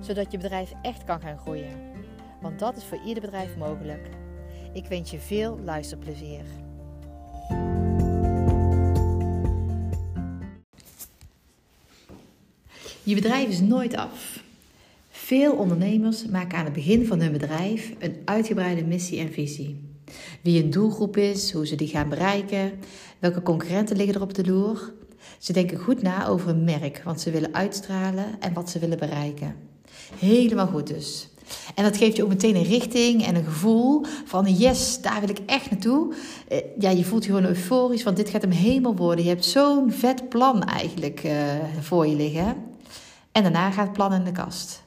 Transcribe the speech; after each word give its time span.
zodat 0.00 0.32
je 0.32 0.38
bedrijf 0.38 0.72
echt 0.82 1.04
kan 1.04 1.20
gaan 1.20 1.38
groeien. 1.38 1.80
Want 2.40 2.58
dat 2.58 2.76
is 2.76 2.84
voor 2.84 3.00
ieder 3.06 3.22
bedrijf 3.22 3.56
mogelijk. 3.56 4.08
Ik 4.72 4.86
wens 4.86 5.10
je 5.10 5.18
veel 5.18 5.58
luisterplezier. 5.64 6.44
Je 13.02 13.14
bedrijf 13.14 13.48
is 13.48 13.60
nooit 13.60 13.96
af. 13.96 14.42
Veel 15.08 15.52
ondernemers 15.52 16.26
maken 16.26 16.58
aan 16.58 16.64
het 16.64 16.72
begin 16.72 17.06
van 17.06 17.20
hun 17.20 17.32
bedrijf 17.32 17.92
een 17.98 18.16
uitgebreide 18.24 18.84
missie 18.84 19.18
en 19.18 19.32
visie. 19.32 19.80
Wie 20.42 20.62
een 20.62 20.70
doelgroep 20.70 21.16
is, 21.16 21.52
hoe 21.52 21.66
ze 21.66 21.74
die 21.74 21.88
gaan 21.88 22.08
bereiken, 22.08 22.72
welke 23.18 23.42
concurrenten 23.42 23.96
liggen 23.96 24.14
er 24.14 24.22
op 24.22 24.34
de 24.34 24.46
loer. 24.46 24.92
Ze 25.38 25.52
denken 25.52 25.78
goed 25.78 26.02
na 26.02 26.26
over 26.26 26.48
een 26.48 26.64
merk, 26.64 27.02
want 27.04 27.20
ze 27.20 27.30
willen 27.30 27.54
uitstralen 27.54 28.24
en 28.40 28.52
wat 28.52 28.70
ze 28.70 28.78
willen 28.78 28.98
bereiken. 28.98 29.56
Helemaal 30.18 30.66
goed 30.66 30.86
dus. 30.86 31.28
En 31.74 31.84
dat 31.84 31.96
geeft 31.96 32.16
je 32.16 32.22
ook 32.22 32.28
meteen 32.28 32.56
een 32.56 32.64
richting 32.64 33.26
en 33.26 33.34
een 33.34 33.44
gevoel 33.44 34.04
van 34.24 34.54
yes, 34.54 35.00
daar 35.00 35.20
wil 35.20 35.28
ik 35.28 35.38
echt 35.46 35.70
naartoe. 35.70 36.14
Eh, 36.48 36.58
ja, 36.78 36.90
je 36.90 37.04
voelt 37.04 37.24
je 37.24 37.30
gewoon 37.30 37.48
euforisch, 37.48 38.02
want 38.02 38.16
dit 38.16 38.28
gaat 38.28 38.42
hem 38.42 38.50
helemaal 38.50 38.96
worden. 38.96 39.24
Je 39.24 39.30
hebt 39.30 39.44
zo'n 39.44 39.92
vet 39.92 40.28
plan 40.28 40.64
eigenlijk 40.64 41.24
uh, 41.24 41.32
voor 41.80 42.06
je 42.06 42.16
liggen. 42.16 42.56
En 43.32 43.42
daarna 43.42 43.70
gaat 43.70 43.86
het 43.86 43.92
plan 43.92 44.12
in 44.12 44.24
de 44.24 44.32
kast. 44.32 44.82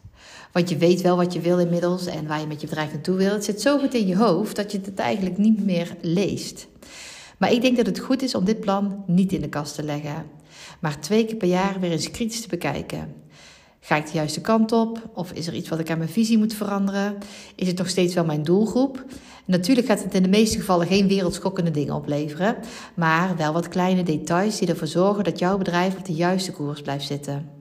Want 0.52 0.70
je 0.70 0.78
weet 0.78 1.02
wel 1.02 1.16
wat 1.16 1.34
je 1.34 1.40
wil 1.40 1.60
inmiddels 1.60 2.06
en 2.06 2.28
waar 2.28 2.40
je 2.40 2.48
met 2.48 2.62
je 2.62 2.68
bedrijf 2.68 2.92
naartoe 2.92 3.16
wil. 3.16 3.32
Het 3.34 3.46
zit 3.46 3.62
zo 3.62 3.80
goed 3.80 3.94
in 3.94 4.08
je 4.08 4.18
hoofd 4.18 4.56
dat 4.56 4.72
je 4.72 4.80
het 4.86 5.00
eigenlijk 5.00 5.38
niet 5.38 5.66
meer 5.66 5.96
leest. 6.02 6.68
Maar 7.42 7.52
ik 7.52 7.62
denk 7.62 7.78
dat 7.78 7.86
het 7.86 8.00
goed 8.00 8.22
is 8.22 8.36
om 8.36 8.46
dit 8.46 8.60
plan 8.60 9.04
niet 9.08 9.34
in 9.34 9.42
de 9.42 9.50
kast 9.50 9.76
te 9.76 9.84
leggen. 9.84 10.26
Maar 10.80 11.00
twee 11.00 11.26
keer 11.26 11.36
per 11.36 11.48
jaar 11.48 11.80
weer 11.80 11.92
eens 11.92 12.12
kritisch 12.12 12.42
te 12.42 12.48
bekijken. 12.48 13.14
Ga 13.80 13.96
ik 13.96 14.06
de 14.06 14.12
juiste 14.14 14.42
kant 14.42 14.72
op? 14.72 15.10
Of 15.14 15.32
is 15.32 15.48
er 15.48 15.54
iets 15.54 15.70
wat 15.70 15.80
ik 15.80 15.90
aan 15.90 15.98
mijn 15.98 16.10
visie 16.10 16.38
moet 16.38 16.54
veranderen? 16.54 17.18
Is 17.56 17.68
het 17.68 17.78
nog 17.78 17.90
steeds 17.90 18.14
wel 18.14 18.26
mijn 18.26 18.44
doelgroep? 18.44 19.06
Natuurlijk 19.46 19.88
gaat 19.88 20.04
het 20.04 20.14
in 20.14 20.24
de 20.24 20.30
meeste 20.30 20.60
gevallen 20.60 20.88
geen 20.88 21.08
wereldschokkende 21.08 21.72
dingen 21.72 21.96
opleveren, 21.96 22.56
maar 22.94 23.38
wel 23.38 23.54
wat 23.54 23.68
kleine 23.68 24.04
details 24.04 24.60
die 24.60 24.68
ervoor 24.68 24.88
zorgen 24.88 25.24
dat 25.24 25.40
jouw 25.40 25.58
bedrijf 25.58 25.98
op 25.98 26.06
de 26.06 26.14
juiste 26.14 26.52
koers 26.52 26.82
blijft 26.82 27.06
zitten. 27.06 27.61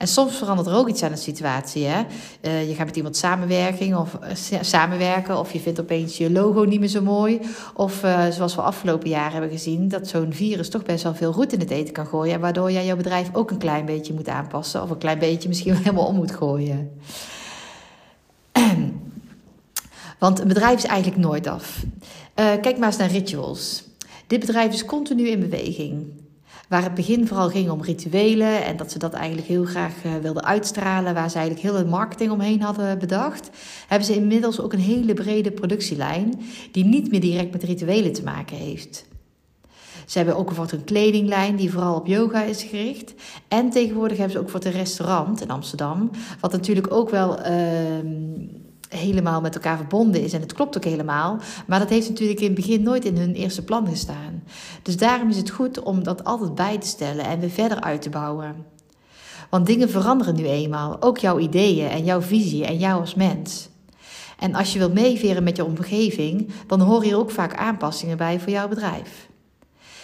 En 0.00 0.08
soms 0.08 0.36
verandert 0.36 0.68
er 0.68 0.74
ook 0.74 0.88
iets 0.88 1.02
aan 1.02 1.10
de 1.10 1.16
situatie. 1.16 1.86
Hè? 1.86 2.02
Uh, 2.42 2.68
je 2.68 2.74
gaat 2.74 2.86
met 2.86 2.96
iemand 2.96 3.16
samenwerking 3.16 3.96
of, 3.96 4.18
uh, 4.22 4.58
samenwerken 4.60 5.38
of 5.38 5.52
je 5.52 5.60
vindt 5.60 5.80
opeens 5.80 6.16
je 6.16 6.30
logo 6.30 6.64
niet 6.64 6.80
meer 6.80 6.88
zo 6.88 7.02
mooi. 7.02 7.40
Of 7.74 8.04
uh, 8.04 8.26
zoals 8.28 8.54
we 8.54 8.60
afgelopen 8.60 9.08
jaar 9.08 9.32
hebben 9.32 9.50
gezien, 9.50 9.88
dat 9.88 10.08
zo'n 10.08 10.32
virus 10.32 10.68
toch 10.68 10.82
best 10.82 11.02
wel 11.02 11.14
veel 11.14 11.32
roet 11.32 11.52
in 11.52 11.58
het 11.58 11.70
eten 11.70 11.94
kan 11.94 12.06
gooien. 12.06 12.40
Waardoor 12.40 12.72
jij 12.72 12.84
jouw 12.84 12.96
bedrijf 12.96 13.30
ook 13.32 13.50
een 13.50 13.58
klein 13.58 13.84
beetje 13.84 14.12
moet 14.12 14.28
aanpassen. 14.28 14.82
Of 14.82 14.90
een 14.90 14.98
klein 14.98 15.18
beetje 15.18 15.48
misschien 15.48 15.76
helemaal 15.76 16.06
om 16.06 16.16
moet 16.16 16.34
gooien. 16.34 17.00
Want 20.18 20.40
een 20.40 20.48
bedrijf 20.48 20.76
is 20.76 20.84
eigenlijk 20.84 21.20
nooit 21.20 21.46
af. 21.46 21.84
kijk 22.34 22.78
maar 22.78 22.88
eens 22.88 22.96
naar 22.96 23.10
rituals. 23.10 23.84
Dit 24.26 24.40
bedrijf 24.40 24.72
is 24.72 24.84
continu 24.84 25.28
in 25.28 25.40
beweging. 25.40 26.06
Waar 26.70 26.82
het 26.82 26.94
begin 26.94 27.26
vooral 27.26 27.48
ging 27.48 27.70
om 27.70 27.82
rituelen 27.82 28.64
en 28.64 28.76
dat 28.76 28.92
ze 28.92 28.98
dat 28.98 29.12
eigenlijk 29.12 29.48
heel 29.48 29.64
graag 29.64 30.04
uh, 30.04 30.16
wilden 30.22 30.44
uitstralen, 30.44 31.14
waar 31.14 31.30
ze 31.30 31.38
eigenlijk 31.38 31.66
heel 31.66 31.76
het 31.76 31.88
marketing 31.88 32.30
omheen 32.30 32.62
hadden 32.62 32.98
bedacht, 32.98 33.50
hebben 33.88 34.06
ze 34.06 34.14
inmiddels 34.14 34.60
ook 34.60 34.72
een 34.72 34.78
hele 34.78 35.14
brede 35.14 35.50
productielijn 35.50 36.40
die 36.72 36.84
niet 36.84 37.10
meer 37.10 37.20
direct 37.20 37.52
met 37.52 37.62
rituelen 37.62 38.12
te 38.12 38.22
maken 38.22 38.56
heeft. 38.56 39.06
Ze 40.06 40.18
hebben 40.18 40.36
ook 40.36 40.46
bijvoorbeeld 40.46 40.80
een 40.80 40.86
kledinglijn 40.86 41.56
die 41.56 41.70
vooral 41.70 41.94
op 41.94 42.06
yoga 42.06 42.42
is 42.42 42.62
gericht. 42.62 43.14
En 43.48 43.70
tegenwoordig 43.70 44.16
hebben 44.16 44.36
ze 44.36 44.42
ook 44.42 44.50
voor 44.50 44.64
een 44.64 44.72
restaurant 44.72 45.40
in 45.40 45.50
Amsterdam, 45.50 46.10
wat 46.40 46.52
natuurlijk 46.52 46.92
ook 46.92 47.10
wel. 47.10 47.38
Uh, 47.38 47.56
helemaal 48.90 49.40
met 49.40 49.54
elkaar 49.54 49.76
verbonden 49.76 50.22
is. 50.22 50.32
En 50.32 50.40
het 50.40 50.52
klopt 50.52 50.76
ook 50.76 50.84
helemaal. 50.84 51.38
Maar 51.66 51.78
dat 51.78 51.88
heeft 51.88 52.08
natuurlijk 52.08 52.40
in 52.40 52.46
het 52.46 52.54
begin 52.54 52.82
nooit 52.82 53.04
in 53.04 53.16
hun 53.16 53.34
eerste 53.34 53.64
plan 53.64 53.86
gestaan. 53.88 54.42
Dus 54.82 54.96
daarom 54.96 55.28
is 55.28 55.36
het 55.36 55.50
goed 55.50 55.82
om 55.82 56.02
dat 56.02 56.24
altijd 56.24 56.54
bij 56.54 56.78
te 56.78 56.86
stellen 56.86 57.24
en 57.24 57.40
weer 57.40 57.50
verder 57.50 57.80
uit 57.80 58.02
te 58.02 58.10
bouwen. 58.10 58.66
Want 59.50 59.66
dingen 59.66 59.90
veranderen 59.90 60.34
nu 60.34 60.46
eenmaal. 60.46 61.02
Ook 61.02 61.18
jouw 61.18 61.38
ideeën 61.38 61.88
en 61.88 62.04
jouw 62.04 62.20
visie 62.20 62.64
en 62.64 62.78
jou 62.78 63.00
als 63.00 63.14
mens. 63.14 63.68
En 64.38 64.54
als 64.54 64.72
je 64.72 64.78
wilt 64.78 64.94
meeveren 64.94 65.42
met 65.42 65.56
je 65.56 65.64
omgeving, 65.64 66.50
dan 66.66 66.80
horen 66.80 67.04
hier 67.04 67.18
ook 67.18 67.30
vaak 67.30 67.56
aanpassingen 67.56 68.16
bij 68.16 68.40
voor 68.40 68.52
jouw 68.52 68.68
bedrijf. 68.68 69.28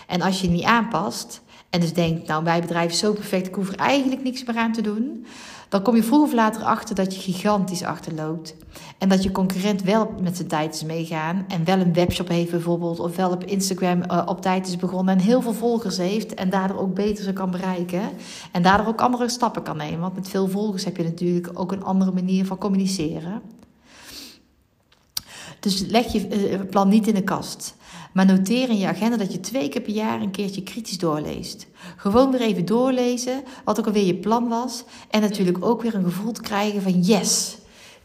En 0.07 0.21
als 0.21 0.41
je 0.41 0.49
niet 0.49 0.65
aanpast 0.65 1.43
en 1.71 1.81
dus 1.81 1.93
denkt, 1.93 2.27
nou 2.27 2.43
mijn 2.43 2.61
bedrijf 2.61 2.91
is 2.91 2.99
zo 2.99 3.13
perfect, 3.13 3.47
ik 3.47 3.55
hoef 3.55 3.69
er 3.69 3.77
eigenlijk 3.77 4.23
niks 4.23 4.45
meer 4.45 4.57
aan 4.57 4.73
te 4.73 4.83
doen, 4.83 5.27
dan 5.69 5.83
kom 5.83 5.97
je 5.97 6.03
vroeg 6.03 6.23
of 6.23 6.33
later 6.33 6.63
achter 6.63 6.95
dat 6.95 7.15
je 7.15 7.21
gigantisch 7.21 7.83
achterloopt. 7.83 8.57
En 8.99 9.09
dat 9.09 9.23
je 9.23 9.33
concurrent 9.33 9.83
wel 9.83 10.15
met 10.21 10.37
zijn 10.37 10.49
tijd 10.49 10.75
is 10.75 10.85
meegaan. 10.85 11.45
En 11.49 11.65
wel 11.65 11.79
een 11.79 11.93
webshop 11.93 12.29
heeft 12.29 12.51
bijvoorbeeld. 12.51 13.01
Of 13.01 13.17
wel 13.17 13.31
op 13.31 13.45
Instagram 13.45 14.03
uh, 14.03 14.23
op 14.27 14.43
tijd 14.43 14.67
is 14.67 14.77
begonnen. 14.77 15.15
En 15.19 15.25
heel 15.25 15.43
veel 15.43 15.53
volgers 15.53 15.97
heeft. 15.97 16.35
En 16.35 16.51
daardoor 16.51 16.79
ook 16.79 16.95
beter 16.95 17.25
ze 17.25 17.33
kan 17.33 17.51
bereiken. 17.51 18.03
En 18.53 18.63
daardoor 18.63 18.87
ook 18.87 19.01
andere 19.01 19.29
stappen 19.29 19.63
kan 19.63 19.77
nemen. 19.77 20.01
Want 20.01 20.15
met 20.15 20.29
veel 20.29 20.49
volgers 20.49 20.85
heb 20.85 20.97
je 20.97 21.03
natuurlijk 21.03 21.51
ook 21.55 21.73
een 21.73 21.85
andere 21.85 22.13
manier 22.13 22.47
van 22.47 22.59
communiceren. 22.59 23.43
Dus 25.61 25.81
leg 25.81 26.13
je 26.13 26.29
eh, 26.29 26.61
plan 26.71 26.89
niet 26.89 27.07
in 27.07 27.15
de 27.15 27.23
kast. 27.23 27.76
Maar 28.17 28.27
noteer 28.27 28.69
in 28.69 28.79
je 28.79 28.87
agenda 28.87 29.17
dat 29.17 29.33
je 29.33 29.41
twee 29.41 29.69
keer 29.69 29.81
per 29.81 29.93
jaar 29.93 30.21
een 30.21 30.31
keertje 30.31 30.63
kritisch 30.63 30.99
doorleest. 30.99 31.67
Gewoon 31.97 32.31
weer 32.31 32.41
even 32.41 32.65
doorlezen 32.65 33.43
wat 33.65 33.79
ook 33.79 33.87
alweer 33.87 34.05
je 34.05 34.15
plan 34.15 34.49
was. 34.49 34.85
En 35.11 35.21
natuurlijk 35.21 35.65
ook 35.65 35.83
weer 35.83 35.95
een 35.95 36.05
gevoel 36.05 36.33
te 36.33 36.41
krijgen 36.41 36.83
van 36.83 37.01
yes, 37.01 37.57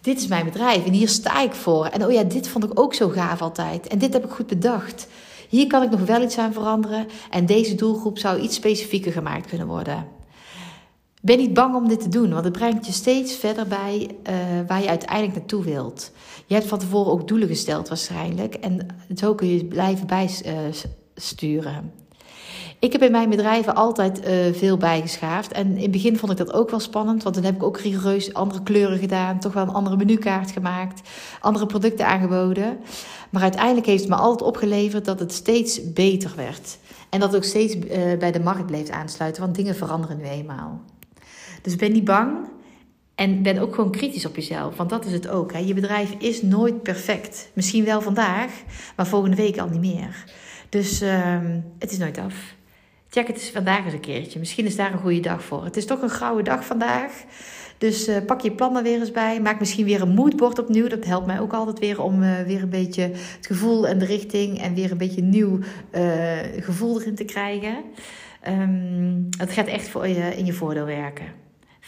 dit 0.02 0.18
is 0.18 0.28
mijn 0.28 0.46
bedrijf 0.46 0.86
en 0.86 0.92
hier 0.92 1.10
sta 1.10 1.42
ik 1.42 1.54
voor. 1.54 1.86
En 1.86 2.06
oh 2.06 2.12
ja, 2.12 2.24
dit 2.24 2.48
vond 2.48 2.64
ik 2.64 2.80
ook 2.80 2.94
zo 2.94 3.10
gaaf 3.10 3.42
altijd. 3.42 3.88
En 3.88 3.98
dit 4.00 4.14
heb 4.14 4.26
ik 4.26 4.32
goed 4.32 4.48
bedacht. 4.48 5.08
Hier 5.50 5.68
kan 5.68 5.84
ik 5.84 5.90
nog 5.90 6.06
wel 6.06 6.22
iets 6.22 6.38
aan 6.38 6.54
veranderen. 6.54 7.08
En 7.30 7.46
deze 7.46 7.76
doelgroep 7.76 8.18
zou 8.18 8.40
iets 8.40 8.56
specifieker 8.56 9.12
gemaakt 9.12 9.48
kunnen 9.48 9.68
worden. 9.68 10.08
Ben 11.24 11.38
niet 11.38 11.54
bang 11.54 11.76
om 11.76 11.88
dit 11.88 12.02
te 12.02 12.10
doen, 12.10 12.30
want 12.32 12.44
het 12.44 12.54
brengt 12.54 12.86
je 12.86 12.92
steeds 12.92 13.36
verder 13.36 13.68
bij 13.68 14.10
uh, 14.30 14.36
waar 14.68 14.82
je 14.82 14.90
uiteindelijk 14.90 15.36
naartoe 15.38 15.64
wilt. 15.64 16.12
Je 16.46 16.54
hebt 16.54 16.68
van 16.68 16.80
tevoren 16.80 17.12
ook 17.12 17.28
doelen 17.28 17.48
gesteld 17.48 17.88
waarschijnlijk. 17.88 18.56
En 18.56 18.88
zo 19.16 19.36
kun 19.36 19.48
je 19.48 19.66
blijven 19.66 20.08
bijsturen. 20.08 21.92
Ik 22.80 22.92
heb 22.92 23.02
in 23.02 23.12
mijn 23.12 23.30
bedrijven 23.30 23.76
altijd 23.76 24.28
uh, 24.28 24.54
veel 24.54 24.78
bijgeschaafd. 24.78 25.52
En 25.52 25.76
in 25.76 25.82
het 25.82 25.92
begin 25.92 26.18
vond 26.18 26.32
ik 26.32 26.38
dat 26.38 26.54
ook 26.54 26.70
wel 26.70 26.80
spannend. 26.80 27.24
Want 27.24 27.36
dan 27.36 27.44
heb 27.44 27.56
ik 27.56 27.64
ook 27.64 27.78
rigoureus 27.80 28.34
andere 28.34 28.64
kleuren 28.64 29.00
gedaan. 29.00 29.40
Toch 29.40 29.54
wel 29.54 29.64
een 29.64 29.74
andere 29.74 29.98
menukaart 29.98 30.52
gemaakt. 30.52 31.10
Andere 31.40 31.66
producten 31.66 32.08
aangeboden. 32.08 32.80
Maar 33.30 33.42
uiteindelijk 33.42 33.86
heeft 33.86 34.02
het 34.02 34.10
me 34.10 34.16
altijd 34.16 34.50
opgeleverd 34.50 35.06
dat 35.06 35.20
het 35.20 35.34
steeds 35.34 35.94
beter 35.94 36.32
werd. 36.36 36.78
En 37.10 37.20
dat 37.20 37.30
het 37.30 37.38
ook 37.38 37.50
steeds 37.50 37.78
bij 38.20 38.32
de 38.32 38.40
markt 38.40 38.66
bleef 38.66 38.90
aansluiten. 38.90 39.42
Want 39.42 39.56
dingen 39.56 39.76
veranderen 39.76 40.18
nu 40.18 40.24
eenmaal. 40.24 40.82
Dus 41.62 41.76
ben 41.76 41.92
niet 41.92 42.06
bang. 42.06 42.50
En 43.16 43.44
ben 43.44 43.58
ook 43.58 43.76
gewoon 43.76 43.92
kritisch 43.92 44.26
op 44.26 44.36
jezelf, 44.36 44.78
want 44.78 44.90
dat 44.90 45.06
is 45.06 45.12
het 45.12 45.28
ook. 45.28 45.54
Hè. 45.54 45.60
Je 45.60 45.74
bedrijf 45.74 46.12
is 46.18 46.42
nooit 46.42 46.84
perfect. 46.84 47.52
Misschien 47.54 47.86
wel 47.86 48.02
vandaag, 48.02 48.52
maar 48.96 49.08
volgende 49.08 49.36
week 49.36 49.58
al 49.58 49.68
niet 49.68 49.82
meer. 49.82 50.26
Dus 50.70 51.02
uh, 51.02 51.40
het 51.80 51.92
is 51.92 51.98
nooit 51.98 52.18
af. 52.18 52.36
Check 53.10 53.28
het 53.28 53.36
eens 53.36 53.50
vandaag 53.50 53.86
eens 53.86 53.94
een 53.94 54.00
keertje. 54.00 54.40
Misschien 54.40 54.66
is 54.66 54.76
daar 54.76 54.94
een 54.94 55.00
goede 55.00 55.20
dag 55.20 55.44
voor. 55.44 55.64
Het 55.64 55.78
is 55.78 55.86
toch 55.86 56.02
een 56.02 56.10
gouden 56.10 56.44
dag 56.44 56.66
vandaag. 56.66 57.12
Dus 57.78 58.08
uh, 58.08 58.18
pak 58.26 58.42
je 58.42 58.52
plannen 58.52 58.84
weer 58.84 59.00
eens 59.00 59.12
bij. 59.12 59.42
Maak 59.42 59.60
misschien 59.60 59.86
weer 59.86 60.02
een 60.02 60.14
moodboard 60.14 60.60
opnieuw. 60.60 60.88
Dat 60.88 61.06
helpt 61.06 61.26
mij 61.26 61.40
ook 61.40 61.54
altijd 61.54 61.80
weer 61.80 62.02
om 62.02 62.24
uh, 62.24 62.42
weer 62.42 62.62
een 62.62 62.70
beetje 62.70 63.02
het 63.02 63.48
gevoel 63.48 63.88
en 63.88 64.00
de 64.00 64.06
richting 64.06 64.62
en 64.62 64.74
weer 64.74 64.92
een 64.92 64.98
beetje 64.98 65.22
nieuw 65.22 65.60
uh, 65.96 66.38
gevoel 66.60 67.02
erin 67.02 67.16
te 67.16 67.24
krijgen. 67.24 67.76
Um, 68.48 69.30
het 69.38 69.52
gaat 69.52 69.68
echt 69.68 69.90
voor 69.90 70.08
je 70.08 70.38
in 70.38 70.46
je 70.46 70.54
voordeel 70.54 70.86
werken. 70.86 71.41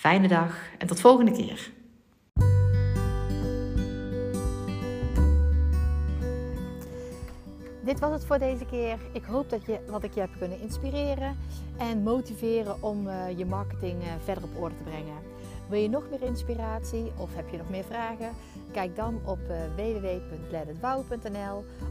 Fijne 0.03 0.27
dag 0.27 0.55
en 0.77 0.87
tot 0.87 0.99
volgende 0.99 1.31
keer. 1.31 1.71
dit 7.83 7.99
was 7.99 8.11
het 8.11 8.25
voor 8.25 8.39
deze 8.39 8.65
keer. 8.65 8.97
Ik 9.11 9.23
hoop 9.23 9.49
dat 9.49 9.65
je, 9.65 9.79
wat 9.87 10.03
ik 10.03 10.13
je 10.13 10.19
heb 10.19 10.29
kunnen 10.37 10.61
inspireren 10.61 11.37
en 11.77 12.03
motiveren 12.03 12.83
om 12.83 13.07
uh, 13.07 13.37
je 13.37 13.45
marketing 13.45 14.01
uh, 14.01 14.07
verder 14.23 14.43
op 14.43 14.61
orde 14.61 14.75
te 14.75 14.83
brengen. 14.83 15.17
Wil 15.69 15.79
je 15.79 15.89
nog 15.89 16.09
meer 16.09 16.21
inspiratie 16.21 17.11
of 17.17 17.35
heb 17.35 17.49
je 17.49 17.57
nog 17.57 17.69
meer 17.69 17.83
vragen? 17.83 18.31
Kijk 18.71 18.95
dan 18.95 19.21
op 19.25 19.39
uh, 19.49 19.55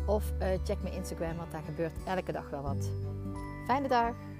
of 0.06 0.24
check 0.64 0.82
mijn 0.82 0.94
Instagram, 0.94 1.36
want 1.36 1.52
daar 1.52 1.62
gebeurt 1.62 1.92
elke 2.06 2.32
dag 2.32 2.50
wel 2.50 2.62
wat. 2.62 2.90
Fijne 3.66 3.88
dag! 3.88 4.31